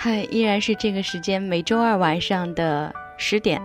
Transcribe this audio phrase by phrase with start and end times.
[0.00, 3.60] 嗨，依然是这个时间，每周二晚上的十点，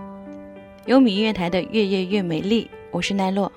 [0.86, 3.52] 优米音乐台的《月夜越美丽》，我是奈落。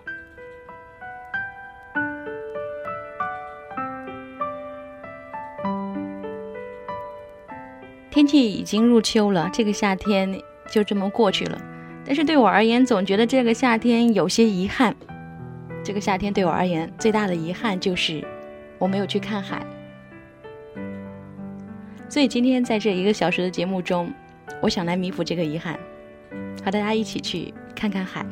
[8.11, 10.39] 天气已经入秋了，这个夏天
[10.69, 11.59] 就这么过去了。
[12.05, 14.95] 但是对我而言，总觉得这个夏天有些遗憾。
[15.83, 18.23] 这个夏天对我而言，最大的遗憾就是
[18.77, 19.65] 我没有去看海。
[22.09, 24.11] 所以今天在这一个小时的节目中，
[24.61, 25.79] 我想来弥补这个遗憾，
[26.63, 28.25] 和大家一起去看看海。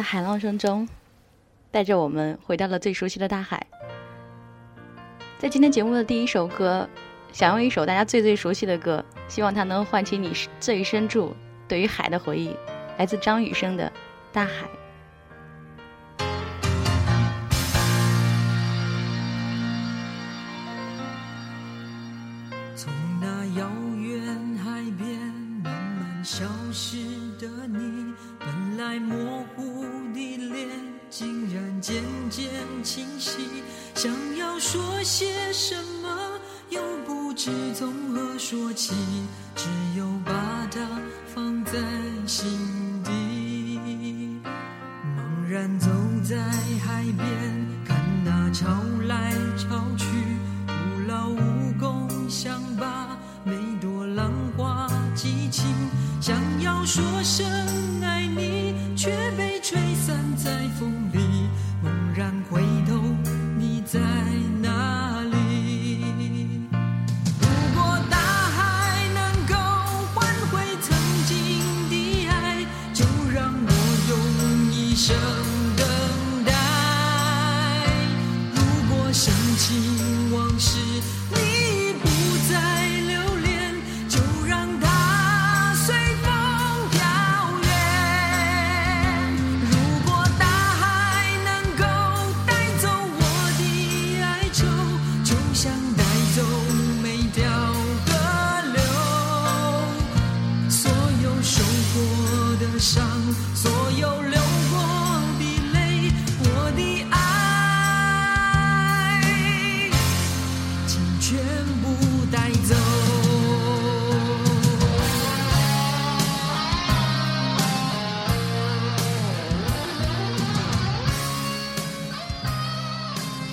[0.00, 0.88] 在海浪声中，
[1.70, 3.66] 带着我们回到了最熟悉的大海。
[5.38, 6.88] 在今天节目的第一首歌，
[7.34, 11.36] 想用一首大家最最熟悉的歌，希望它能唤起你最深处
[11.68, 12.56] 对于海的回忆，
[12.96, 13.84] 来自张雨生的
[14.32, 14.66] 《大海》。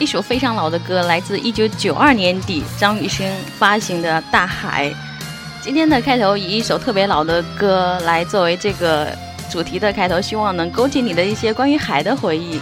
[0.07, 3.29] 一首非常老的歌，来自一九九二年底张雨生
[3.59, 4.89] 发行的《大海》。
[5.61, 9.11] 今天的开头以一首特别老的歌来作为这个
[9.51, 12.57] 主题的开头，希望能勾起你的一些关于海的回忆。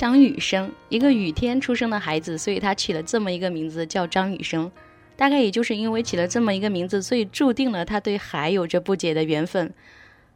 [0.00, 4.72] 张雨生，一个雨天出生的孩子，所以他起了这么一个名字叫张雨生。
[5.14, 9.70] 大概也就是因为起了这么一个名字，所以注定了他对海有着不解的缘分。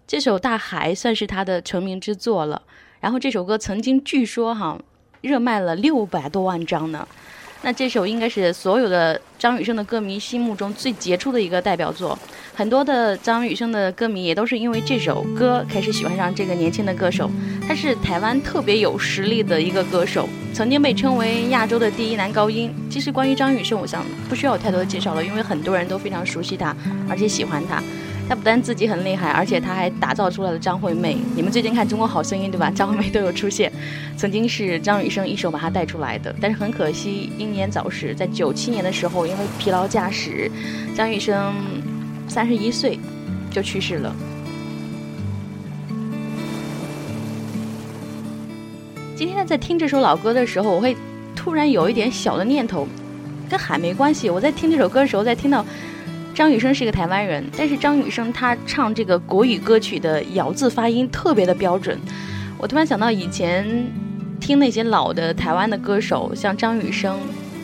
[0.06, 2.60] 这首《大海》算是他的成名之作了。
[3.00, 4.78] 然后这首歌曾经据说哈
[5.22, 7.08] 热卖了六百多万张呢。
[7.62, 12.18] 那这首应该是所有的张雨生的歌迷心目中最杰出的一个代表作。
[12.56, 17.28] 很多的张雨生的歌迷也都是因为这首歌开始喜欢上这个年轻的歌手。
[17.66, 22.72] 他是台湾特别有实力的一个歌手，曾经被称为亚洲的第一男高音。
[22.88, 26.76] 其实关于张雨生，我想不需要太多的介绍了，因为很多人都非常熟悉他，
[27.08, 27.82] 而且喜欢他。
[28.28, 31.16] 他不但自己很厉害，而且他还打造出来了张惠妹。
[31.34, 32.70] 你们最近看《中国好声音》对吧？
[32.70, 33.70] 张惠妹都有出现。
[34.16, 40.48] 曾经是张雨生一手把他带出来的，但是很可惜英年早逝，在九七年的时候因为疲劳驾驶，
[40.94, 41.52] 张雨生。
[42.28, 42.98] 三十一岁
[43.50, 44.14] 就去世了。
[49.16, 50.96] 今天，在听这首老歌的时候，我会
[51.36, 52.86] 突然有一点小的念头，
[53.48, 54.28] 跟海没关系。
[54.28, 55.64] 我在听这首歌的时候，在听到
[56.34, 61.98] 张雨生是一个台湾人，但是张雨生他唱这个国语歌曲的咬字发音特别的标准。
[62.58, 63.86] 我突然想到以前
[64.40, 67.16] 听那些老的台湾的歌手，像张雨生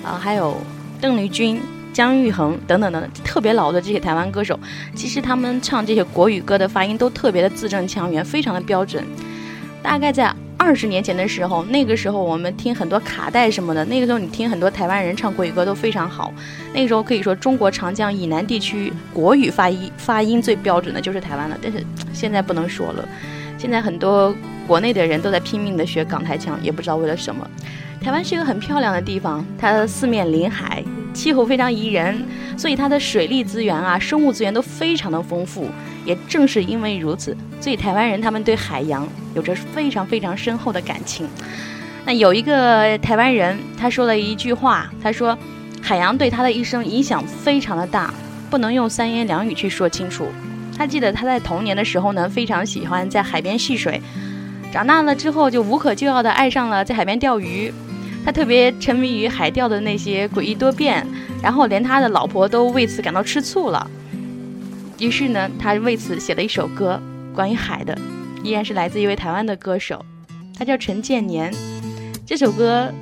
[0.04, 0.56] 啊，还有
[1.00, 1.60] 邓丽君。
[1.92, 4.58] 姜育恒等等等等，特别老的这些台湾歌手，
[4.94, 9.04] 其实他们唱这些国语歌的发音都特别的字正腔圆，非常的标准。
[9.82, 16.32] 大概在二十年前的时候，那个时候我们听很多卡带什么的，那个时候你听很多台湾人唱国语歌都非常好。
[16.75, 21.56] 那个时候可以说中国长江以南地区国语发音发音最标准的就是台湾了。
[21.62, 21.82] 但是
[22.12, 23.08] 现在不能说了，
[23.56, 24.34] 现在很多
[24.66, 27.48] 国内的人都在拼命的学港台腔，也不知道为了什么。
[28.02, 30.82] 台湾是一个很漂亮的地方，它四面临海。
[31.12, 32.25] 气候非常宜人，
[32.56, 35.69] 所以它的水利资源啊、生物资源都非常的丰富。
[36.06, 41.29] 也正是因为如此，所以台湾人他们对海洋有着非常非常深厚的感情。
[42.06, 45.36] 那有一个台湾人，他说了一句话，他说
[45.82, 48.15] ：“海洋对他的一生影响非常的大，
[48.48, 50.27] 不能用三言两语去说清楚。”
[50.79, 54.01] 他记得他在童年的时候呢，非常喜欢在海边戏水，
[54.72, 57.70] 长大了之后就无可救药的爱上了在海边钓鱼。
[58.24, 61.06] 他特别沉迷于海钓的那些诡异多变，
[61.43, 63.91] 然后连他的老婆都为此感到吃醋了。
[64.98, 67.00] 于是呢，他为此写了一首歌，
[67.34, 67.96] 关于海的，
[68.43, 70.05] 依然是来自一位台湾的歌手，
[70.58, 71.53] 他叫陈建年。
[72.27, 72.93] 这首歌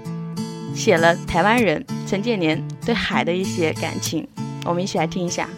[0.75, 4.27] 写了台湾人陈建年对海的一些感情，
[4.65, 5.49] 我们一起来听一下。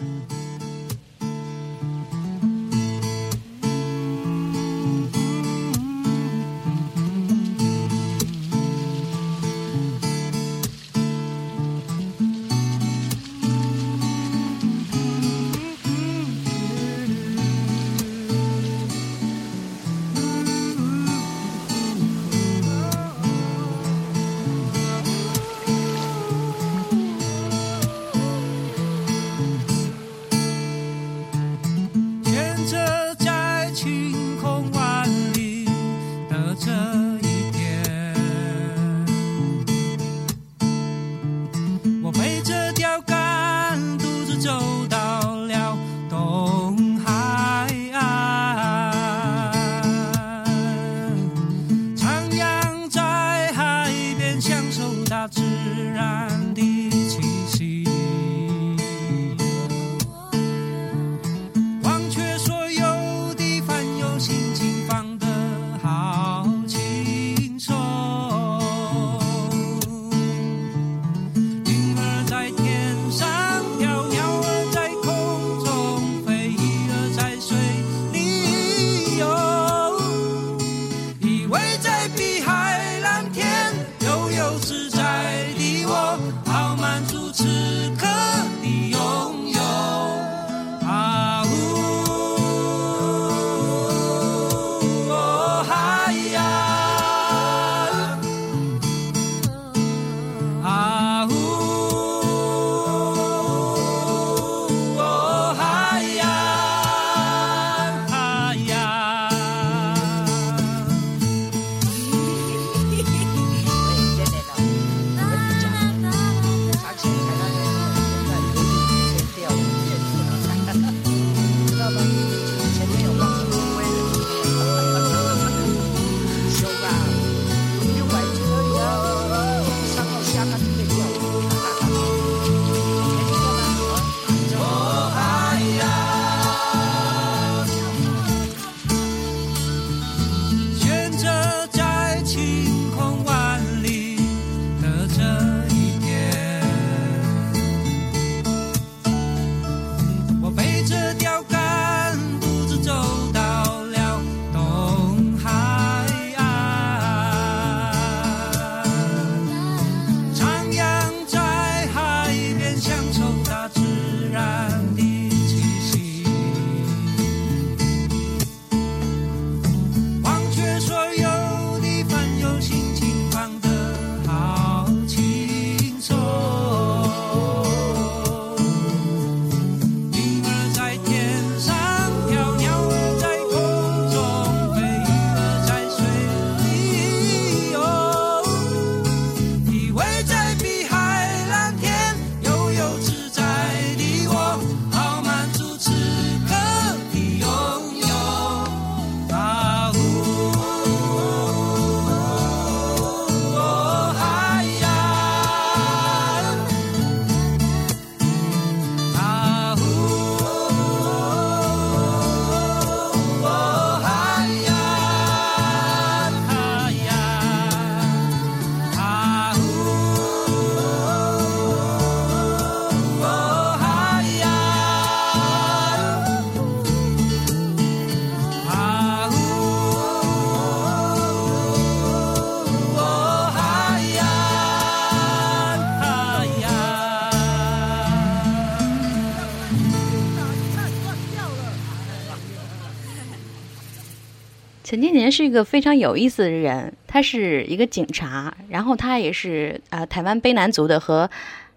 [244.91, 251.29] 陈建年是一个非常有意思的人，他是一个警察，然后他也是啊台湾卑南族的，和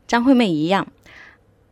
[0.08, 0.84] 张惠妹一样。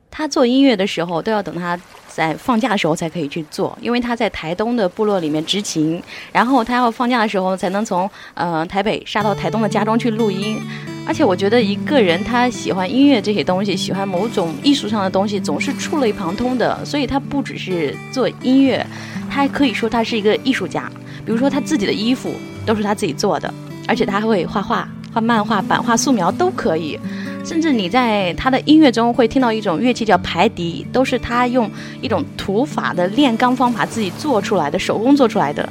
[0.08, 10.56] 他做音乐的时候都要等他在放假的时候才可以去做，因为他在台东的部落里面执勤，然后他要放假的时候才能从呃台北杀到台东的家中去录音。
[11.04, 16.84] 而且我觉得一个人他喜欢音乐这些东西，喜欢某种艺术上的东西，总是触类旁通的。
[16.84, 18.86] 所以他不只是做音乐，
[19.32, 20.92] 他还可以说他是一个艺术家。
[21.24, 22.34] 比如说他自己的衣服
[22.66, 23.52] 都是他自己做的，
[23.88, 26.98] 而且他还会画画、画漫画、版画、素描都可以。
[27.42, 31.70] 甚至你在他的音乐中会听到一种乐器叫排笛，都是他用
[32.02, 35.66] 一种土法的炼钢方法自己做出来的，手工做出来的。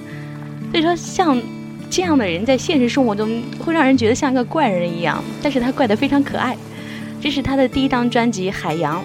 [0.72, 1.40] 所以说，像
[1.90, 6.58] 这样的人在现实生活中会让人觉得像一个怪人一样，但是他怪得非常可爱。
[7.22, 9.00] 这是他的第一张专辑《海洋》，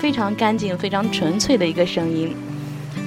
[0.00, 2.32] 非常干净、非常纯粹的一个声音。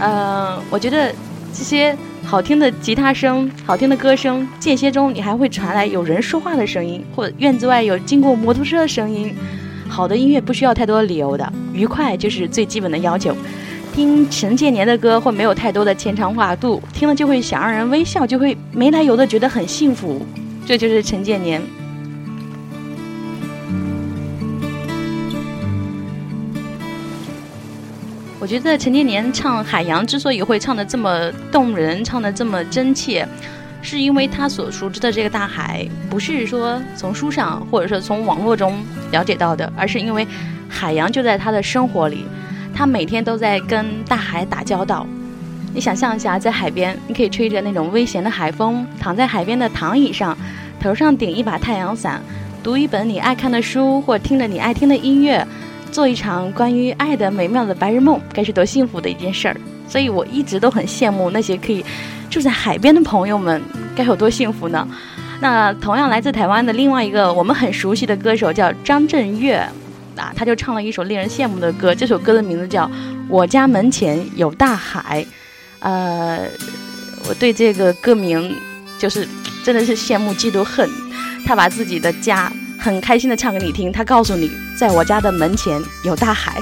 [0.01, 1.13] 呃，我觉得
[1.53, 1.95] 这些。
[2.23, 9.35] 好听的吉他声，好听的歌声，间歇中你还会传来有人说话的声音，或院子外有经过摩托车的声音。
[9.89, 13.35] 好的音乐不需要太多理由的，愉快就是最基本的要求。
[13.91, 20.23] 听陈建年的歌会没有太多的牵肠挂肚，听了就会想让人微笑，就会没来由的觉得很幸福。
[20.63, 21.59] 这就是陈建年。
[28.41, 33.23] 我觉得陈建年唱《海洋》之所以会唱的这么动人，唱的这么真切，
[33.83, 40.27] 是因为他所熟知的这个大海，不是说从书上或者说从网络中了解到的，而是因为
[40.67, 42.25] 海洋就在他的生活里，
[42.73, 45.05] 他每天都在跟大海打交道。
[45.71, 50.35] 你想象一下，在海边，你可以吹着那种微咸的海风，躺在海边的躺椅上，
[50.79, 52.19] 头上顶一把太阳伞，
[52.63, 55.45] 读一本你爱看的书，或听着你爱听的音乐。
[55.91, 59.57] 做一场关于爱的美妙的白日梦，该是多幸福的一件事儿。
[59.87, 61.83] 所以我一直都很羡慕那些可以
[62.29, 63.61] 住在海边的朋友们，
[63.93, 64.87] 该有多幸福呢？
[65.41, 69.55] 那同样来自台湾的另外一个我们很熟悉的歌手叫张震岳，
[70.15, 71.93] 啊，他就唱了一首令人羡慕的歌。
[71.93, 72.85] 这首歌的名字叫
[73.27, 75.23] 《我家门前有大海》。
[75.79, 76.47] 呃，
[77.27, 78.55] 我对这个歌名
[78.97, 79.27] 就是
[79.65, 80.89] 真的是羡慕嫉妒恨。
[81.45, 82.49] 他把自己的家。
[82.81, 86.59] 很开心的唱给你听，他告诉你，在我家的门前有大海。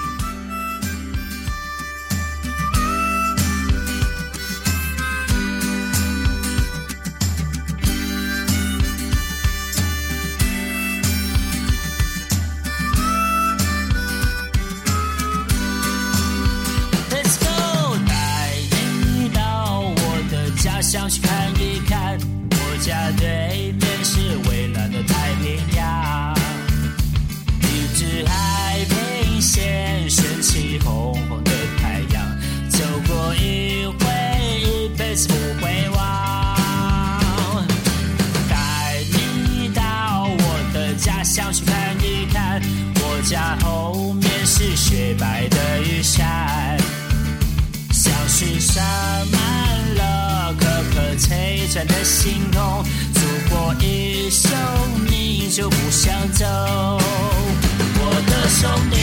[41.29, 42.59] 想去看一看，
[42.95, 46.75] 我家后面是雪白的玉山，
[47.93, 48.81] 像是洒
[49.31, 52.83] 满了颗颗璀璨的星空，
[53.13, 54.50] 祖国一生
[55.07, 58.98] 你就不想走，我的兄弟，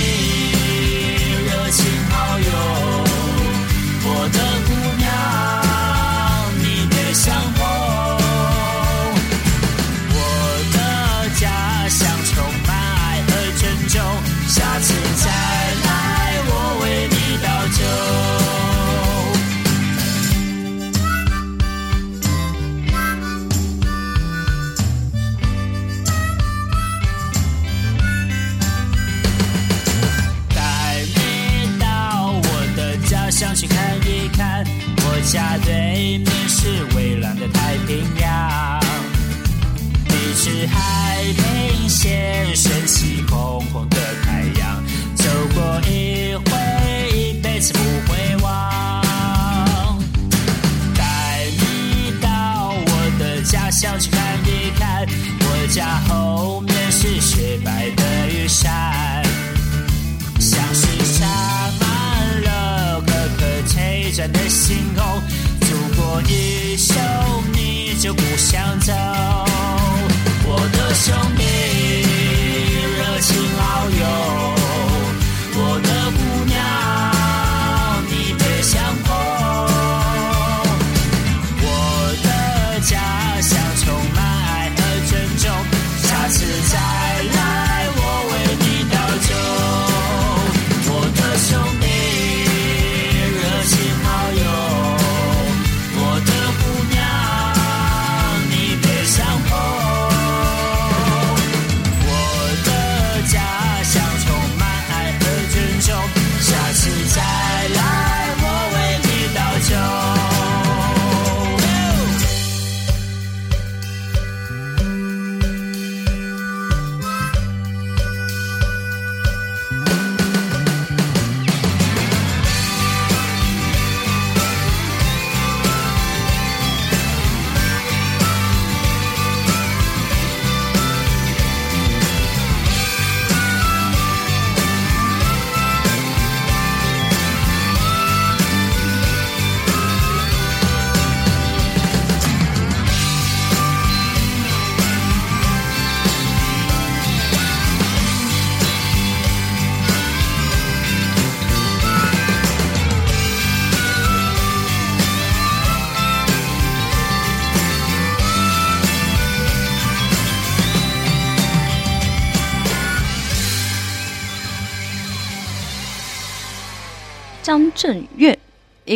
[1.47, 2.51] 热情好友，
[4.03, 4.96] 我的姑。
[35.27, 38.81] 家对面是蔚蓝的太平洋，
[40.05, 44.85] 你是海平线升起红红的太阳，
[45.17, 49.99] 走过一回，一辈子不会忘。
[50.95, 55.05] 带你到我的家乡去看一看，
[55.41, 58.71] 我家后面是雪白的玉山，
[64.67, 65.23] 璨的星空，
[65.61, 66.97] 走过一生，
[67.53, 68.93] 你就不想走。
[70.45, 71.86] 我的兄弟，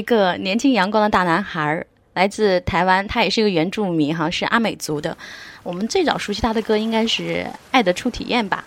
[0.01, 1.85] 一个年轻阳光的大男孩，
[2.15, 5.15] 来自台湾，他也是一个原住民，哈，是阿美族的。
[5.63, 7.23] 我们最早熟悉他的歌应该是
[7.71, 8.65] 《爱的初体验》吧？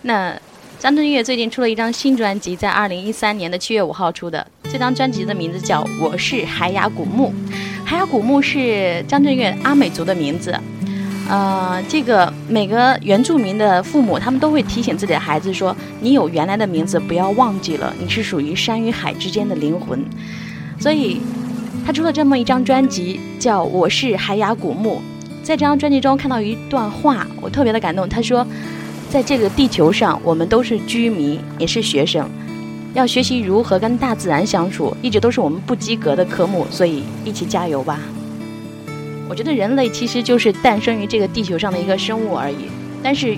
[0.00, 0.34] 那
[0.78, 4.46] 张震岳最近出了一张新专辑，在二零一三年的七月五号出的。
[4.72, 7.30] 这张专辑的名字叫《我是海雅古木》，
[7.84, 10.58] 海雅古木是张震岳阿美族的名字。
[11.28, 20.02] 呃，这个每个原住民的父母，他们都会提醒自己的孩子说：“你有原来的名字，不要忘记了，你是属于山与海之间的灵魂。”
[20.80, 21.20] 所以，
[21.84, 25.02] 他出了这么一张专辑，叫《我是海雅古木》。
[25.44, 28.08] 在这张专辑中看到一段话，我特别的感动。
[28.08, 28.46] 他说
[29.10, 32.26] ：“在这个地球上，我们都是居民，也是学生，
[32.94, 38.00] 要学习如何跟大自然相处，一直都是我们不及格的科目，所以一起加油吧。”
[39.28, 42.70] 我觉得人类其实就是诞生于这个地球上的一个生物而已，
[43.02, 43.36] 但是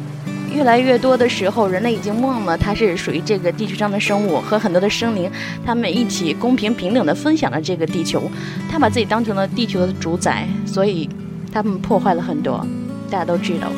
[0.53, 5.31] 越来越多的时候，人类已经忘了它是属于这个地球上的生物，和很多的生灵，
[5.65, 8.31] 他们一起公平平等的分享了这个地球，
[8.71, 11.09] 他把自己当成了地球的主宰，所以
[11.53, 12.67] 他们破坏了很多，
[13.11, 13.69] 大家都知道。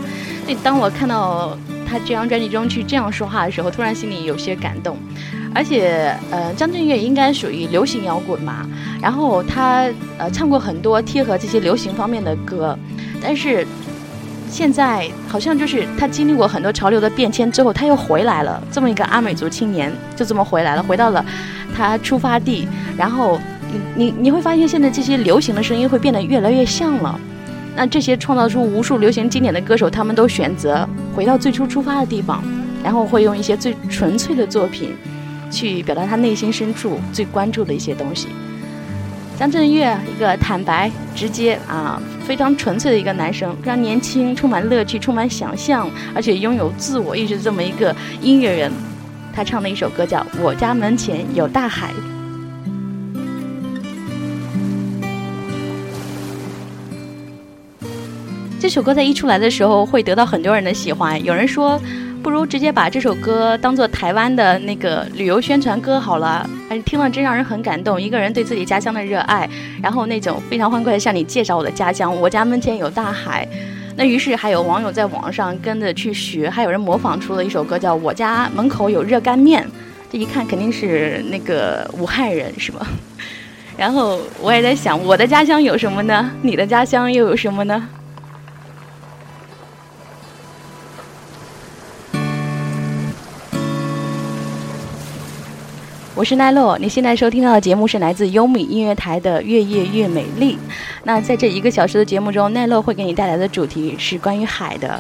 [0.45, 1.57] 所以当我看到
[1.87, 4.97] 他这张专辑中去这样说话的时候，突然心里有些感动。
[5.57, 8.69] 而且，呃，张震岳应该属于流行摇滚嘛，
[9.01, 12.77] 然后他呃唱过很多贴合这些流行方面的歌，
[13.23, 13.65] 但是
[14.55, 21.27] 现在好像就是他经历过很多潮流的变迁之后，他又回来了，这么一个阿美族青年就这么回来了，回到了
[21.77, 23.41] 他出发地，然后
[23.73, 27.19] 你你你会发现现在这些流行的声音会变得越来越像了，
[27.75, 32.41] 那这些创造出无数流行经典的歌手，他们都选择回到最初出发的地方，
[32.81, 34.95] 然后会用一些最纯粹的作品。
[35.51, 38.27] 去表达他内心深处最关注的一些东西。
[39.37, 48.71] 张震岳，一个坦白、直接啊，非常纯粹的一个男生，非常年轻，充满乐趣，充满想象，而且拥有自我意识这么一个音乐人。
[49.35, 51.91] 他唱的一首歌叫《我家门前有大海》。
[58.61, 61.23] 这首歌在一出来的时候，会得到很多人的喜欢。
[61.25, 61.79] 有人说。
[62.25, 68.01] 不如直接把这首歌当做台湾的那个旅游宣传歌好了，哎听了真让人很感动。
[68.01, 69.47] 一个人对自己家乡的热爱，
[69.83, 73.47] 然后那种非常欢快的向你介绍我的家乡，我家门前有大海。
[73.95, 79.63] 那于是还有网友在网上跟着去学，还有人模仿出了一首歌叫《我家门口有热干面》，
[80.11, 82.87] 这一看肯定是那个武汉人是吧？
[83.77, 86.31] 然后我也在想，我的家乡有什么呢？
[86.41, 87.87] 你的家乡又有什么呢？
[96.25, 100.55] 我是奈落，你现在收听到的节目是来自优米音乐台的《越夜越美丽》。
[101.03, 104.99] 那在这一个小时的节目中，奈落会给你带来的主题是关于海的。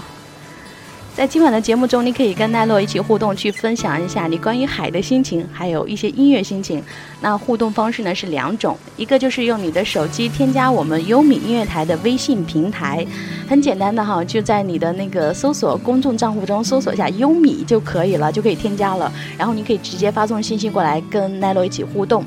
[1.16, 6.82] 在今晚的节目中，你可以跟奈落一起互动，去分享一下你关于海的心情，还有一些音乐心情。
[7.20, 13.06] 那互动方式呢是两种，一个就是用你的手机添加我们优米音乐台的微信平台，
[13.48, 19.10] 很简单的哈，就在你的那个搜索公众账户中搜索一下优米就可以了，就可以添加了。
[19.38, 22.24] 然后你可以直接发送信息过来跟奈落一起互动，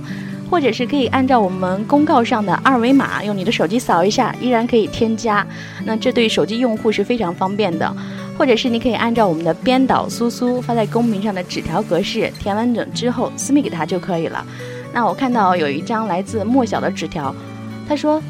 [0.50, 5.46] 或者是可以按照我们公告上的二维码，用你的手机扫一下，依然可以添加。
[5.84, 7.94] 那这对手机用户是非常方便的。
[8.38, 14.46] 或者是你可以按照我们的编导苏苏发在公屏上的纸条格式填完整之后私密给他就可以了。
[14.94, 17.36] 那我看到有一张来自莫小的纸条，
[17.88, 18.22] 他说：“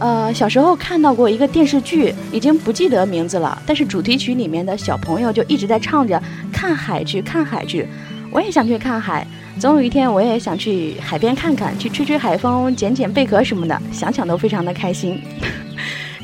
[0.00, 6.20] 呃，小时候看到过一个电视剧，已经不记得名字了，但是主题曲里面的小朋友就一直在唱着
[6.52, 7.86] ‘看海去，看海去’，
[8.32, 9.26] 我也想去看海，
[9.58, 15.20] 总有一天我也想去海边看看，去吹吹海风，捡捡贝壳什么的，想想都非常的开心。”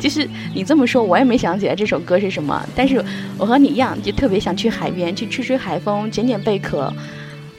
[0.02, 2.60] 其实你这么说，我也没想起来这首歌是什么。
[2.74, 3.00] 但是
[3.38, 6.92] 我和你一样，就特别想去海边，去吹吹海风，捡捡贝壳。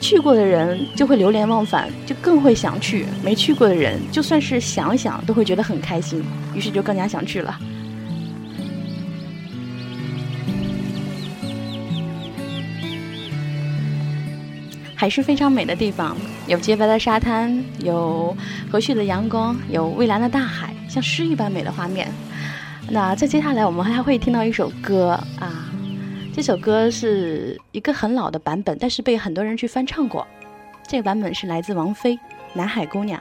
[0.01, 6.21] 去过的人就会流连忘返，就更会想去；没去过的人，就算是想想，都会觉得很开心，
[6.53, 7.57] 于是就更加想去了。
[14.93, 18.35] 海是非常美的地方，有洁白的沙滩，有
[18.69, 22.11] 和煦的阳光，有蔚蓝的大海，像诗一般美的画面。
[22.89, 25.71] 那在接下来，我们还会听到一首歌啊，
[26.33, 30.27] 这首歌是一个很老的版本，但是被很多人去翻唱过。
[30.85, 32.15] 这个版本是来自王菲
[32.53, 33.19] 《南海姑娘》。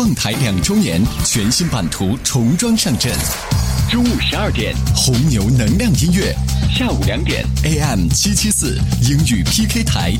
[0.00, 3.12] 创台两周年全新版图重装上阵，
[3.90, 6.34] 中午十二点，红牛能量音乐。
[6.74, 10.14] 下午两点，AM 七七四英语 PK 台，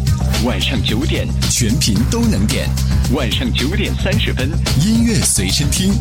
[0.44, 2.68] 晚上九点，全频都能点，
[3.14, 4.50] 晚上九点三十分，
[4.84, 5.94] 音乐随身听，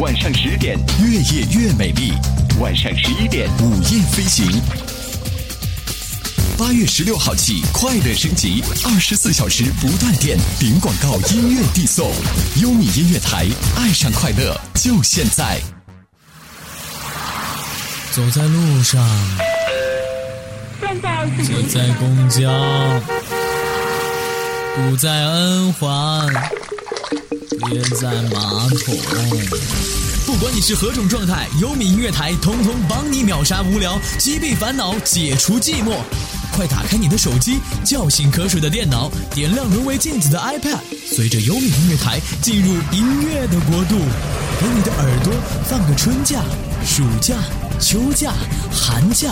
[0.00, 2.12] 晚上十点，越夜越美丽，
[2.58, 4.89] 晚上十一点，午夜飞行。
[6.60, 12.12] 八月十六号起，快乐升级，二十四小时不断电，零广告音乐递送。
[12.60, 13.46] 优米音乐台，
[13.76, 15.58] 爱上快乐就现在。
[18.12, 19.02] 走在路上，
[21.42, 22.52] 坐在公交，
[24.76, 26.28] 不在 N 环，
[27.70, 28.94] 憋在马桶。
[30.26, 35.96] 不管你是何种状态，优米音乐台通通帮你秒杀无聊，击毙烦恼，解除寂寞。
[36.60, 43.96] 快打开你的手机，叫醒瞌睡的电脑，点亮沦为镜子的 iPad，随着优米音乐台进入音乐的国度，
[44.60, 45.32] 给你的耳朵
[45.64, 46.42] 放个春假、
[46.84, 47.34] 暑假、
[47.80, 48.34] 秋假、
[48.70, 49.30] 寒假。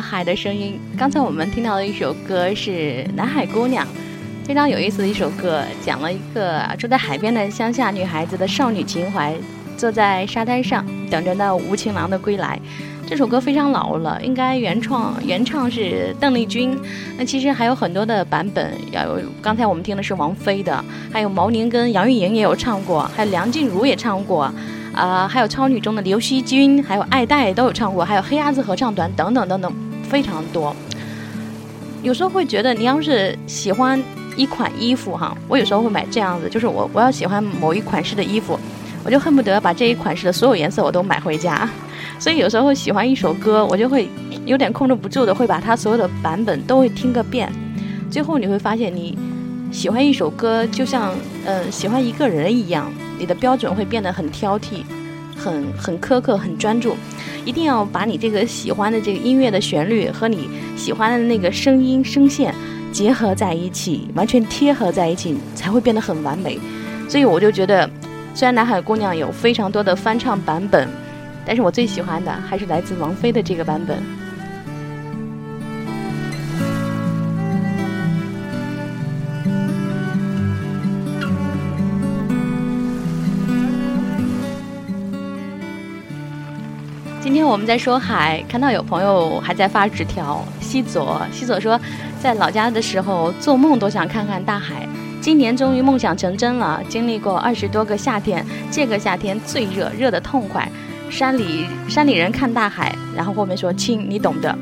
[0.00, 0.78] 海的声音。
[0.96, 2.70] 刚才我们听到的一首歌是
[3.14, 3.84] 《南海姑娘》，
[4.44, 9.34] 非常有意思的一首歌，讲了一个住在海边的乡下女孩子的少女情怀，
[9.76, 12.58] 坐在沙滩上等着那无情郎的归来。
[13.08, 16.76] 这首歌非常老了，应该原创原唱是邓丽君。
[17.16, 24.52] 那其实还有很多的版本，要有刚才我们听的是王菲的，还有毛宁跟杨钰莹也有唱过，还有梁静茹也唱过。
[24.96, 29.72] 啊、还有超女中的刘惜君，还有爱戴都有唱过，还有黑鸭子合唱团等等等等，
[30.08, 30.74] 非常多。
[32.02, 34.02] 有时候会觉得，你要是喜欢
[34.36, 38.58] 一款衣服哈，我有时候会买这样子，就是我我要喜欢某一款式的衣服，
[39.04, 41.68] 我就恨不得把这一款式的所有颜色我都买回家。
[42.18, 44.08] 所以有时候喜欢一首歌，我就会
[44.46, 47.52] 有点控制不住的，会把它所有的版本都会听个遍。
[48.10, 49.18] 最后你会发现，你
[49.70, 51.12] 喜欢一首歌，就像
[51.44, 54.82] 呃喜欢一个人一样，你的标准会变得很挑剔，
[55.36, 56.96] 很很苛刻，很专注。
[57.44, 62.52] 一定要把你这个喜欢的这个音乐的旋律和你喜欢的那个声音声线
[62.92, 66.58] 结合在一起，完全贴合在一起，才会变得很完美。
[67.08, 67.88] 所以我就觉得，
[68.34, 70.88] 虽然《南海姑娘》有非常多的翻唱版本，
[71.46, 74.02] 但是我最喜欢的还是来自王菲的这个版本。
[87.48, 90.44] 我们在说海，看到有朋友还在发纸条。
[90.60, 91.80] 西佐，西佐说，
[92.20, 94.86] 在老家的时候做梦都想看看大海，
[95.20, 96.82] 今年终于梦想成真了。
[96.88, 100.68] 经历过二十多个夏天，这个夏天最热，热得痛快。
[101.08, 104.58] 山里山里人看大海，然后后面说亲，你懂的，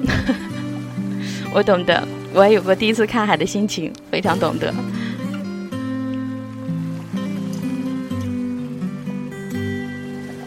[1.55, 4.73] 我懂得，我也有过第一次看海的心情，非常懂得。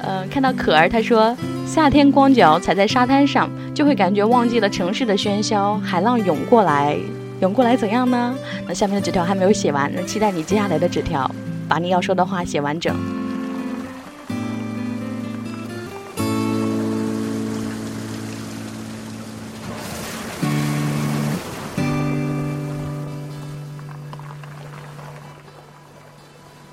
[0.04, 1.36] 呃，看到可儿，他说
[1.68, 6.98] 夏天光脚踩在沙滩上，就会感觉忘记了城市的喧嚣，海浪涌过来，
[7.42, 8.34] 涌过来怎样呢？
[8.66, 11.30] 那下面的纸条还没有写完，那期待你接下来的纸条，
[11.68, 12.96] 把你要说的话写完整。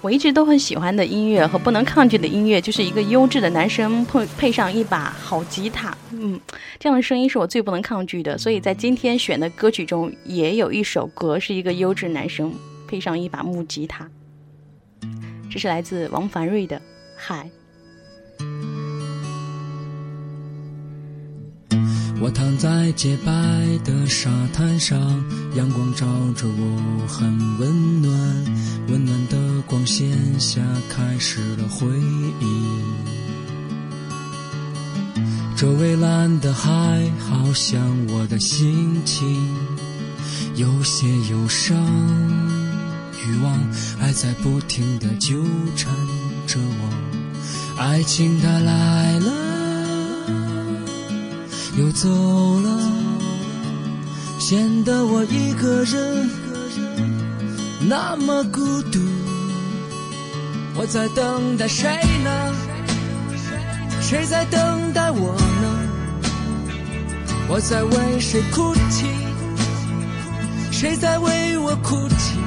[0.05, 6.39] 我一直都很喜欢的音乐和不能抗拒的音乐，就是一个优质的男生配配上一把好吉他，嗯，
[6.79, 8.37] 这样的声音是我最不能抗拒的。
[8.37, 12.53] 所以在今天选的歌曲中，也有一首歌是一个优质男生
[12.87, 14.07] 配上一把木吉他，
[15.51, 16.77] 这是来自王凡瑞的
[17.17, 17.49] 《海》。
[22.21, 23.33] 我躺在洁白
[23.85, 24.99] 的沙滩上，
[25.57, 27.27] 阳光照着我，很
[27.59, 28.13] 温暖。
[28.87, 31.87] 温暖的光线下，开始了回
[32.41, 32.45] 忆。
[35.57, 36.71] 这蔚蓝的海，
[37.19, 39.55] 好像我的心情，
[40.57, 41.77] 有些忧伤。
[43.27, 43.59] 欲望
[43.99, 45.43] 还在不停地纠
[45.75, 45.95] 缠
[46.47, 49.33] 着我，爱情它来了。
[51.79, 52.09] 又走
[52.61, 52.79] 了，
[54.39, 56.31] 显得我一个人
[57.89, 59.01] 那么孤独。
[60.77, 61.89] 我在等待谁
[62.25, 62.53] 呢？
[64.01, 65.67] 谁在等待我呢？
[67.49, 69.07] 我在为谁哭泣？
[70.73, 72.39] 谁在为我哭泣？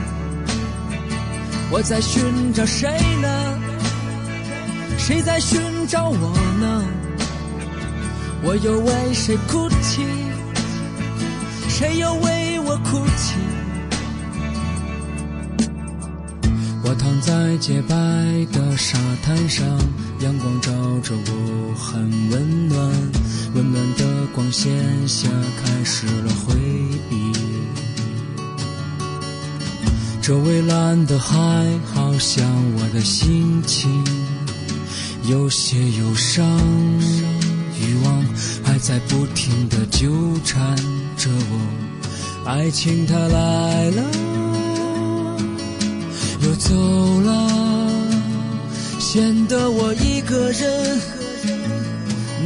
[1.71, 2.89] 我在寻找谁
[3.21, 3.59] 呢？
[4.97, 6.83] 谁在寻找我呢？
[8.43, 10.05] 我又为谁哭泣？
[11.69, 13.35] 谁又为我哭泣？
[16.89, 17.95] 我躺在洁白
[18.53, 19.67] 的沙滩上，
[20.21, 20.71] 阳光照
[21.03, 22.91] 着我，很温暖。
[23.53, 24.71] 温暖的光线
[25.05, 25.27] 下，
[25.61, 26.55] 开始了回
[27.11, 27.33] 忆。
[30.21, 31.35] 这蔚蓝的海，
[31.93, 32.45] 好像
[32.77, 33.91] 我的心情，
[35.23, 36.47] 有些忧伤。
[37.81, 38.25] 欲望
[38.63, 40.09] 还在不停地纠
[40.45, 40.73] 缠
[41.17, 44.03] 着我，爱情它来了
[49.47, 50.99] 的我一个人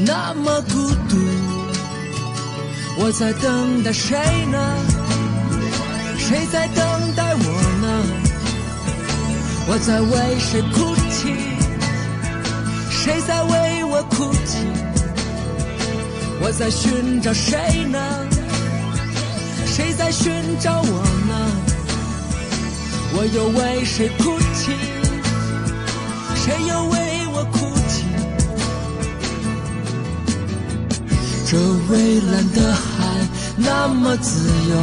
[0.06, 1.18] 那么孤独。
[2.98, 4.18] 我在等待谁
[4.52, 4.58] 呢？
[6.18, 6.86] 谁在等
[7.16, 7.44] 待我
[7.82, 7.88] 呢？
[9.68, 11.34] 我在为谁哭泣？
[12.92, 14.58] 谁在为我哭泣？
[16.42, 18.00] 我在寻找谁呢？
[19.66, 21.34] 谁在寻找我呢？
[23.14, 24.40] 我又为谁哭
[26.52, 26.96] 没有为
[27.34, 28.04] 我哭泣？
[31.46, 32.82] 这蔚蓝的海
[33.56, 34.76] 那么自由，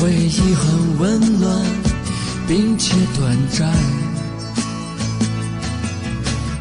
[0.00, 1.46] 回忆很温暖，
[2.48, 3.72] 并且短暂。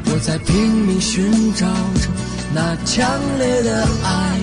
[0.06, 0.54] 我在拼
[0.86, 2.10] 命寻找着。
[2.54, 4.40] 那强烈的爱，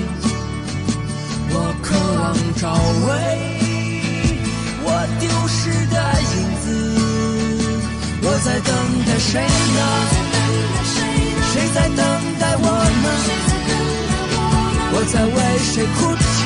[1.50, 2.22] 我渴望
[2.60, 3.08] 找回
[4.84, 4.88] 我
[5.18, 6.21] 丢失的影子。
[6.21, 6.21] 我
[8.44, 8.74] 在等
[9.07, 9.81] 待谁呢？
[11.52, 11.98] 谁在等
[12.40, 12.66] 待我
[13.02, 13.07] 呢？
[14.94, 16.37] 我在为谁哭泣？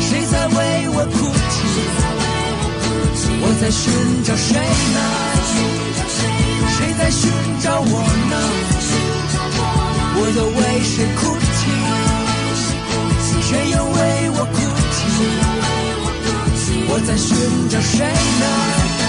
[0.00, 0.56] 谁在为
[0.90, 1.16] 我哭
[1.50, 1.54] 泣？
[3.42, 3.82] 我在寻
[4.22, 4.48] 找谁
[4.94, 4.98] 呢？
[6.76, 7.20] 谁在寻
[7.60, 7.90] 找我
[8.30, 8.34] 呢？
[10.14, 11.20] 我又为谁哭
[11.58, 11.60] 泣？
[13.42, 13.98] 谁又为
[14.30, 14.56] 我哭
[14.92, 15.02] 泣？
[16.88, 17.28] 我在寻
[17.68, 19.01] 找谁呢？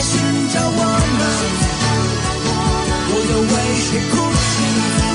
[0.00, 1.22] 我在寻找我吗？
[3.12, 5.09] 我又为谁哭泣？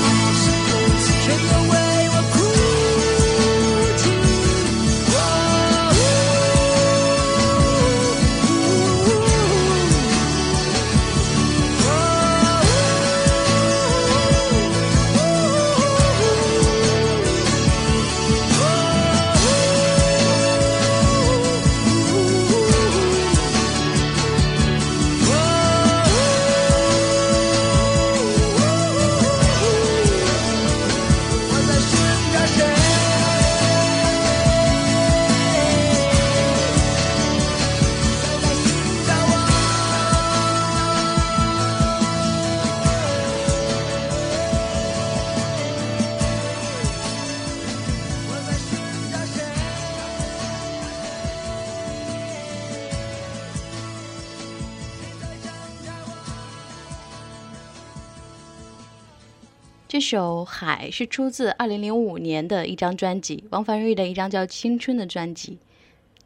[60.58, 65.58] 海》是出自2005年的一张专辑，王凡瑞的一张叫《青春》的专辑。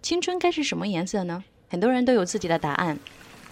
[0.03, 1.43] 青春该是什么颜色呢？
[1.69, 2.97] 很多人都有自己的答案，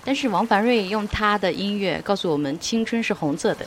[0.05, 3.67] 但是王凡瑞用他的音乐告诉我们，青春是红色的。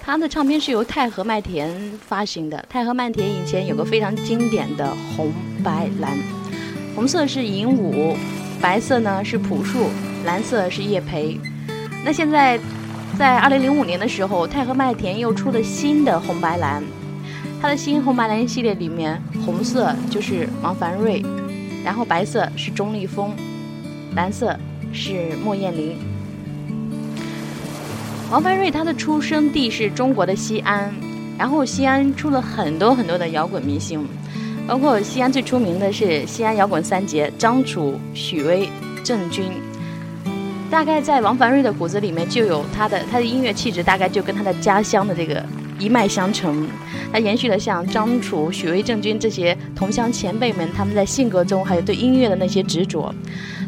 [0.00, 1.68] 他的唱片是由太和麦田
[1.98, 2.64] 发行的。
[2.68, 5.32] 太和麦田以前有个非常经典的红
[5.64, 6.16] 白蓝，
[6.94, 8.16] 红色是银武，
[8.62, 9.88] 白色呢是朴树，
[10.24, 11.40] 蓝色是叶培。
[12.04, 12.60] 那现在。
[13.18, 16.82] 在二零零五年的时候，太和麦田又出了新的红白蓝，
[17.60, 21.22] 它的新红白蓝系列里面，红色就是王凡瑞，
[21.84, 23.36] 然后白色是钟立风，
[24.14, 24.58] 蓝色
[24.90, 25.98] 是莫艳玲。
[28.30, 30.90] 王凡瑞他的出生地是中国的西安，
[31.36, 34.06] 然后西安出了很多很多的摇滚明星，
[34.66, 38.70] 包括西安最出名的是西安摇滚三杰张楚、许巍、
[39.04, 39.52] 郑钧。
[40.70, 45.44] 大概在王凡瑞的骨子里面就有他的他的音乐气质，大概就跟他的家乡的这个
[45.80, 46.68] 一脉相承。
[47.12, 53.12] 他延续了像张楚、许巍、郑钧这些同乡前辈们他们在性格中还有对音乐的那些执着，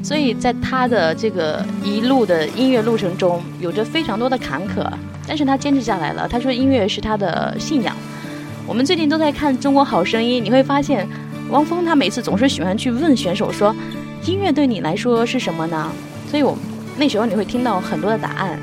[0.01, 4.89] 所以在他的这个一路的音乐路程中有着非常多的坎坷，
[5.27, 6.29] 但是他坚持下来了。
[6.29, 7.97] 他说音乐是他的信仰。
[8.65, 11.07] 我们最近都在看《中国好声音》，你会发现
[11.51, 13.75] 汪峰他每次总是喜欢去问选手说
[14.25, 15.91] ：“音乐对你来说是什么呢？”
[16.31, 16.57] 所以，我。
[16.97, 18.59] 那时候你会听到很多的答案，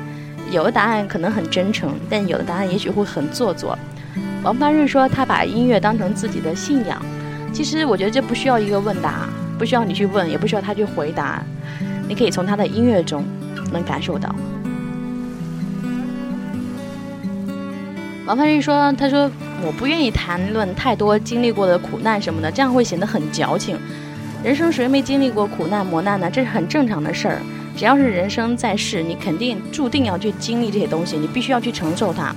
[0.50, 3.78] 有的答案可能很真诚，但有的答案也许会很做作。
[4.42, 7.00] 王八瑞说他把音乐当成自己的信仰，
[7.52, 9.28] 其实我觉得这不需要一个问答，
[9.58, 11.42] 不需要你去问，也不需要他去回答，
[12.08, 13.24] 你可以从他的音乐中
[13.72, 14.34] 能感受到。
[18.26, 23.76] 王八瑞说：“他说我不愿意谈论太多经历过的苦难什么的，这样会显得很矫情。
[24.44, 26.30] 人生谁没经历过苦难磨难呢？
[26.30, 27.42] 这是很正常的事儿。”
[27.76, 32.34] 只要是人生在世，你肯定注定要去经历这些东西，你必须要去承受它。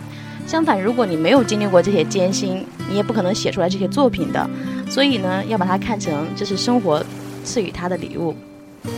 [0.48, 4.50] 相反，如果你没有经历过这些艰辛，你也不可能写出来这些作品的。
[4.90, 7.04] 所以呢，要把它看成这是生活
[7.44, 8.34] 赐予他的礼物。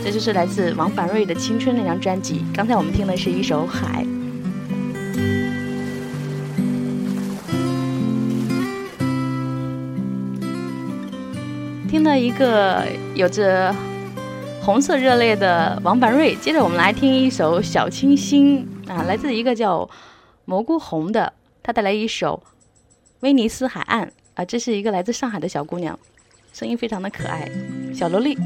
[0.04, 2.44] 这就是来自王凡瑞的《青春》那张专辑。
[2.54, 4.04] 刚才我们听的是一首《海》，
[11.88, 12.84] 听了一个
[13.14, 13.74] 有着。
[14.66, 19.88] 红色热烈的王凡瑞，接着我们来听一首小清新啊，来自一个叫
[20.44, 22.42] 蘑菇红的，他带来一首
[23.20, 25.96] 《威尼斯海岸》啊，这是一个来自上海的小姑娘，
[26.52, 27.48] 声音非常的可爱，
[27.94, 28.36] 小萝莉。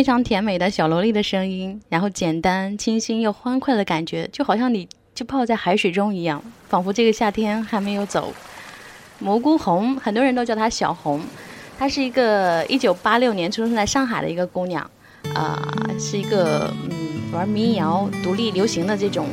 [0.00, 8.32] 非常甜美的小萝莉的声音，然后简单、清新又欢快的感觉，就好像你就泡在海水中一样，仿佛这个夏天还没有走。
[9.18, 11.20] 蘑菇红，很多人都叫她小红，
[11.78, 14.90] 她是一个一九八六年出生在上海的一个姑娘，
[15.34, 19.26] 啊、是一个嗯玩民谣、独立流行的这种。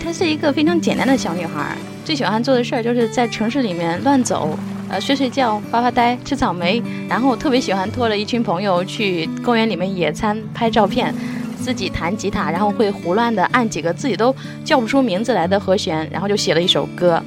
[0.00, 4.56] 她是一个非常简单的小女孩，最喜欢做的事儿就是在城市里面乱走，
[4.88, 11.14] 呃，睡睡觉、发发呆、吃草莓，然后特别喜欢拖着一群朋友去公园里面野餐、拍照片，
[11.60, 14.34] 自己弹吉他，然后会胡乱的按几个自己都
[14.64, 17.20] 叫不出名字来的和弦，然后就写了一首歌。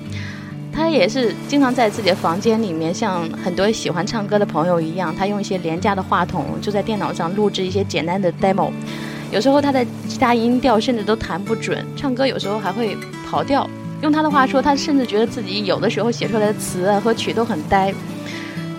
[0.71, 8.71] 他也是经常在自己的房间里面，像很多喜欢唱歌的朋友一样，他用一些廉价的话筒，就在电脑上录制一些简单的 demo。
[9.29, 12.97] 有时候他的吉他音调甚至都弹不准，唱歌有时候还会
[13.29, 13.69] 跑调。
[14.01, 17.93] 用他的话说，他甚至觉得自己有的时候写出来的词和曲都很呆。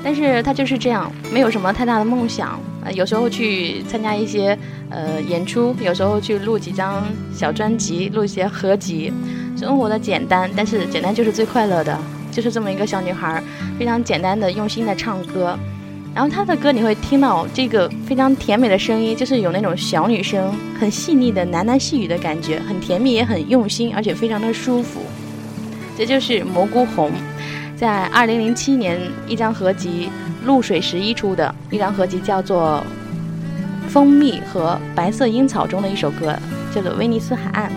[0.02, 2.58] 但是他就是这样，没有什么太大的梦想。
[2.82, 4.58] 呃，有时候去参加一些
[4.88, 7.04] 呃演出，有时候去录几张
[7.34, 9.12] 小专辑，录一些合集。
[9.58, 11.98] 生活的简单，但是简单就是最快乐的，
[12.32, 13.42] 就是这么一个小女孩，
[13.78, 15.58] 非常简单的用心的唱歌。
[16.14, 25.00] 然后她的歌你会听到这个非常甜美的声音，就是有那种小女生很细腻的喃喃细语的感觉，很甜蜜也很用心，而且非常的舒服。
[25.96, 27.10] 这就是蘑菇红，
[27.76, 28.98] 在二零零七年
[29.28, 30.08] 一张合集
[30.46, 32.82] 《露水十一》出的一张合集，叫做
[33.88, 36.36] 《蜂蜜和白色樱草》中的一首歌，
[36.74, 37.70] 叫做《威尼斯海岸》。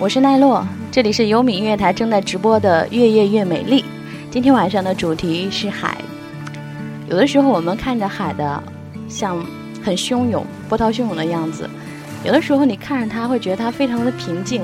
[0.00, 3.82] 我是奈落，这里是优米音乐台正在直播的《月夜越美丽》。
[4.30, 5.98] 今天晚上的主题是海。
[7.08, 8.62] 有的时候我们看着海的
[9.08, 9.44] 像
[9.82, 11.68] 很汹涌、波涛汹涌的样子，
[12.24, 14.62] 有的时候你看着它会觉得它非常的平静，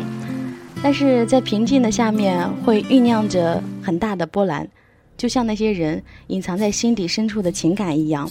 [0.81, 4.69] 但是在平静的下面会酝酿着很大的波澜，
[5.17, 8.31] 就像那些人隐藏在心底深处的情感一样。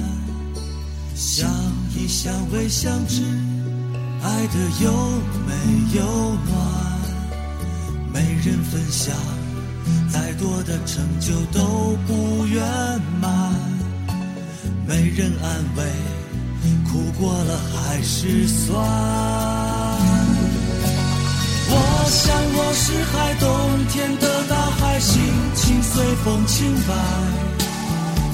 [1.21, 1.47] 相
[1.95, 3.21] 依相偎相知，
[4.23, 4.91] 爱的有
[5.45, 5.53] 没
[5.95, 6.03] 有
[6.49, 6.57] 暖？
[8.11, 9.15] 没人分享，
[10.11, 12.59] 再多的成就都不圆
[13.21, 13.53] 满。
[14.87, 15.83] 没人安慰，
[16.91, 18.75] 苦过了还是酸。
[21.69, 21.75] 我
[22.09, 25.21] 想我是海，冬天的大海，心
[25.53, 27.50] 情随风轻摆。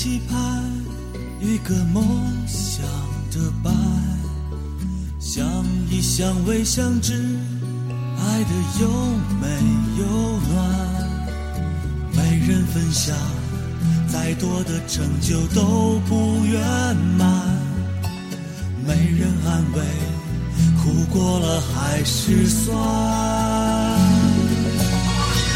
[0.00, 0.64] 期盼
[1.40, 2.04] 一个梦
[2.46, 2.86] 想
[3.32, 3.74] 的伴？
[5.18, 5.44] 相
[5.90, 7.14] 依相偎相知，
[8.16, 8.88] 爱的有
[9.40, 9.48] 没
[9.98, 10.06] 有
[10.52, 10.56] 暖？
[12.12, 13.12] 没人分享，
[14.06, 16.62] 再多的成就都不圆
[17.18, 17.58] 满。
[18.86, 19.82] 没人安慰，
[20.80, 23.57] 哭过了还是酸。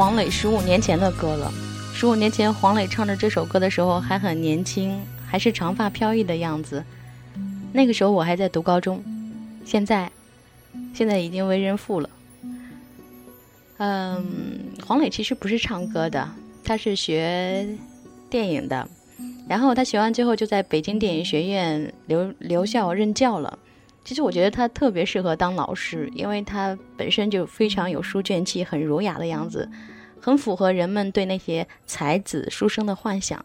[0.00, 1.52] 黄磊十五年前的歌了。
[1.92, 6.82] 十五年前，黄磊唱着这首歌的时候还很年轻，还是长发飘逸的样子。
[7.70, 9.04] 那个时候我还在读高中，
[9.62, 10.10] 现在，
[10.94, 12.08] 现在已经为人父了。
[13.76, 14.24] 嗯，
[14.86, 16.26] 黄磊其实不是唱歌的，
[16.64, 17.68] 他是学
[18.30, 18.88] 电影的，
[19.46, 23.58] 然后他学完之后就在北京电影学院留留校任教了。
[24.04, 29.68] 其实我觉得他特别适合当老师，因为他本身就非常有书卷气，很儒雅的样子，
[30.20, 33.44] 很符合人们对那些才子书生的幻想。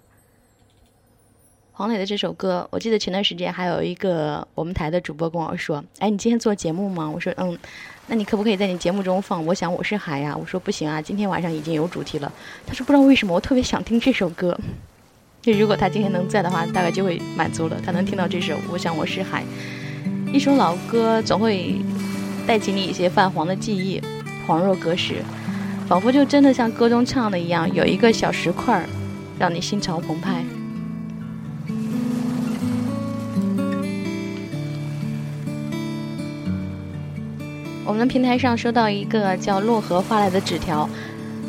[1.73, 7.59] 黄磊的这首歌，我记得前段时间还有一个我们台的主播跟我说：“哎，你今天做节目吗？”我说：“嗯，
[8.07, 12.31] 那你可不可以在你节目中放《我想我是海》呀？”我说：“不行啊，今天晚上已经有主题了。”
[12.65, 14.57] 他说：“不知道为什么，我特别想听这首歌。”
[15.43, 17.77] 就如果他今天能在的话，大概就会满足了。
[17.85, 19.43] 他能听到这首《我想我是海》。
[20.35, 21.77] 一首老歌总会
[22.45, 24.01] 带起你一些泛黄的记忆，
[24.45, 25.23] 恍若隔世，
[25.87, 28.85] 仿佛就真的像歌中唱的一样，有一个小石块，
[29.39, 30.43] 让你心潮澎湃。
[37.85, 40.89] 我们的平台上收到一个叫洛河发来的纸条，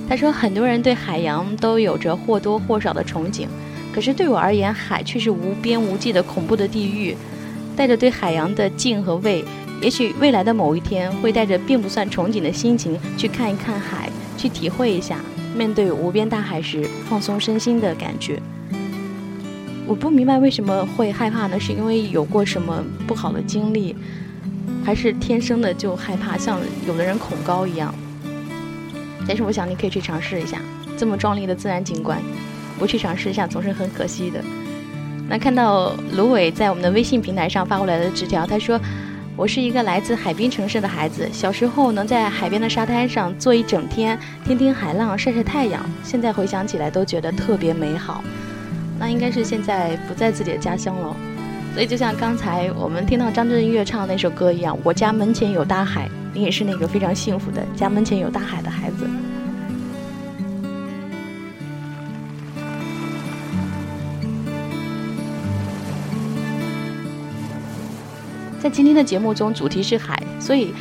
[0.09, 3.49] 他说很多人对海洋都有着或多或少的憧憬，
[3.93, 7.17] 可是对我而言，海却是无边无际的恐怖的地狱。
[7.77, 9.45] 带着对海洋的敬和畏，
[9.83, 15.21] 也许未来的某一天会带着并不算憧憬的心情去看一看海，去体会一下
[15.55, 18.41] 面对无边大海时放松身心的感觉。
[19.87, 21.61] 我不明白为什么会害怕呢？
[21.61, 23.95] 是因为有过什么不好的经历，
[24.85, 26.59] 还是天生的就害怕，像
[26.89, 27.95] 有的人恐高一样？
[29.29, 30.61] 但是我想你可以去尝试一下，
[30.97, 32.21] 这么壮丽的自然景观，
[32.79, 34.43] 不去尝试一下总是很可惜的。
[35.29, 38.81] 那看到芦苇在我们的微信平台上发过来的纸条，他说
[39.37, 48.23] ：“我是一个来自海滨城市的孩子，小时候能在海边的沙滩上坐一整天，听听海浪，晒晒太阳，现在回想起来都觉得特别美好。
[48.99, 51.17] 那应该是现在不在自己的家乡了，
[51.75, 59.07] 所以就像刚才我们听到张震岳唱那首歌一样，我家门前有大海，你也是那个非常幸福的家门前有大海的孩子。”
[68.67, 70.75] 在今天的节目中，主题是海，所以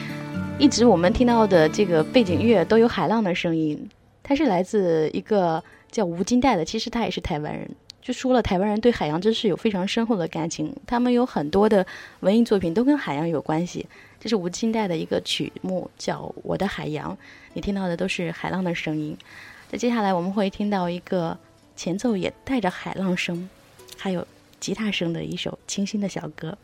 [0.57, 3.87] 一直我们听到的这个背景乐都有海浪的声音。
[4.23, 7.69] 它是来自一个叫吴金代的，其实他也是台湾人。
[8.01, 11.85] 就说了，台湾人对海洋真是有非常深厚的感情，他们有很多的
[12.21, 13.85] 文艺作品都跟海洋有关系。
[14.19, 17.13] 这是吴金代的一个曲目，叫《我的海洋》，
[17.53, 19.15] 你听到的都是海浪的声音。
[19.69, 21.37] 那接下来我们会听到一个
[21.75, 23.47] 前奏也带着海浪声，
[23.95, 24.25] 还有
[24.59, 26.57] 吉他声的一首清新的小歌。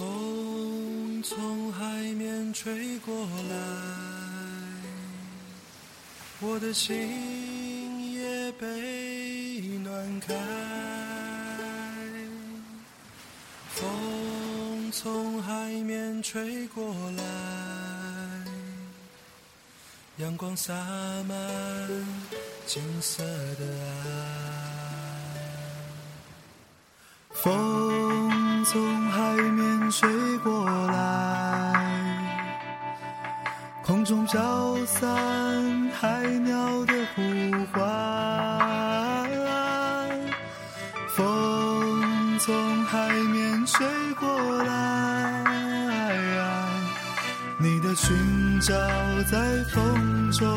[0.00, 1.84] 风从海
[2.14, 3.14] 面吹过
[3.50, 3.54] 来，
[6.40, 10.34] 我的心也被暖开。
[13.74, 17.22] 风从海面吹过来，
[20.16, 20.72] 阳光洒
[21.28, 21.36] 满
[22.66, 23.66] 金色的
[24.06, 24.08] 爱。
[27.32, 29.59] 风从海面
[29.90, 31.74] 吹过来，
[33.82, 37.22] 空中飘散海鸟的呼
[37.72, 37.80] 唤。
[41.16, 43.84] 风从海面吹
[44.14, 45.44] 过来，
[47.58, 48.72] 你的裙角
[49.30, 50.56] 在风中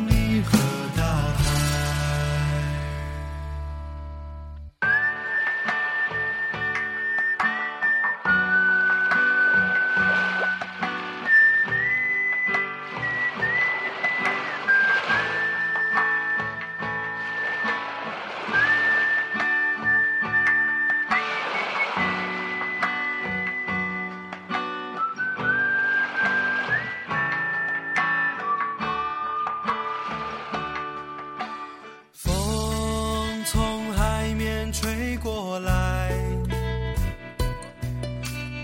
[35.23, 36.11] 过来，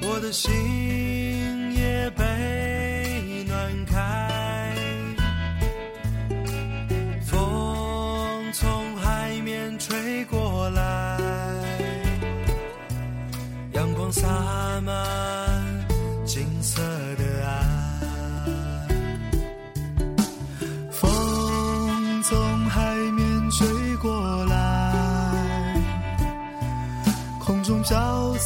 [0.01, 1.06] 我的心。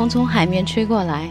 [0.00, 1.28] 风从海面吹过来，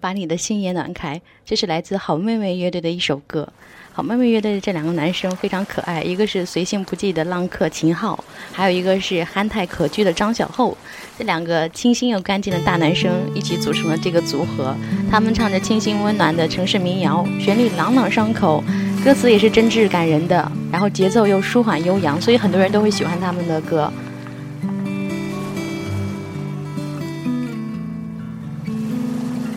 [0.00, 1.20] 把你的心也暖开。
[1.44, 3.46] 这是来自好妹妹乐队的一首歌。
[3.92, 8.18] 好妹妹乐队的这两个男生非常可爱，一个是随性不羁的浪客秦昊，
[8.50, 10.74] 还有一个是憨态可掬的张小厚。
[11.18, 14.74] 这两个清新又干净的大男生一起组成了这个组合。
[15.10, 18.64] 他们唱着清新温暖的城市民谣，旋律朗朗上口，
[19.04, 23.92] 歌词也是真挚感人的，然后节奏又舒缓悠扬，所以很多人都会喜欢他们的歌。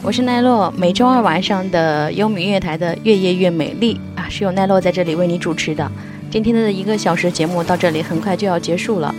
[0.06, 5.92] 我是奈落，每周二晚上的优米音乐台的《越夜越美丽》啊，是由奈落在这里为你主持的。
[6.30, 9.14] 今天的一个小时节目到这里很快就要结束了。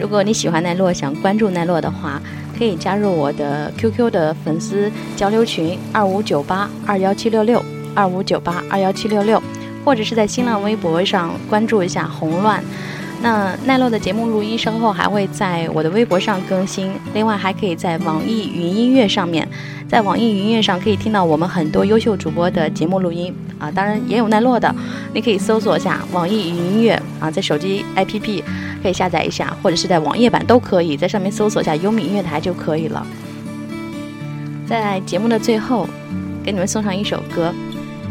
[0.00, 2.20] 如果你喜欢奈落，想关注奈落的话，
[2.58, 7.64] 可以加入我的 QQ 的粉丝交流群二五九八二幺七六六
[7.94, 9.40] 二五九八二幺七六六，
[9.84, 12.60] 或者是在新浪微博上关注一下红乱。
[13.22, 19.48] 那奈落的节目录音稍后还会在我的微博上更新，另外还可以在网易云音乐上面，
[19.88, 24.74] 在网易云音乐上可以听到我们很多优秀主播的节目录音啊，当然也有奈落的，
[25.14, 28.42] 你可以搜索一下网易云音乐啊，在手机 APP
[28.82, 33.06] 可以下载一下，或者是在网页版都可以，在上面搜索一下优米音乐台就可以了。
[34.66, 35.88] 在节目的最后，
[36.42, 37.54] 给你们送上一首歌，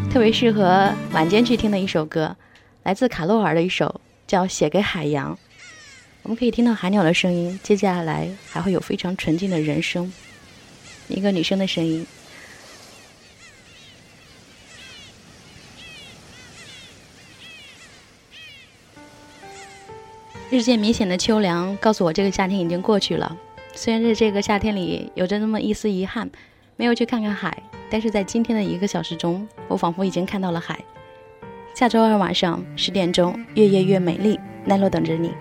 [0.09, 2.33] 特别适合晚间去听的一首歌，
[2.83, 3.99] 来自卡洛尔的一首。
[4.31, 5.37] 叫写给海洋，
[6.23, 10.13] 我们可以听到海鸟的声音，接下来还会有非常纯净的人声，
[11.09, 12.07] 一个女生的声音。
[20.49, 23.37] 日渐明显的秋凉告诉我，这个夏天已经过去了。
[23.75, 26.31] 虽然在这个夏天里有着那么一丝遗憾，
[26.77, 30.79] 没有去看看海，但是在今天的一个小时中，我仿佛已经看到了海。
[31.73, 35.31] 下周二晚上十点钟，月夜越美丽，奈落等着你。